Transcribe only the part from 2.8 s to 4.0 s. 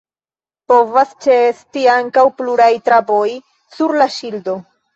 traboj sur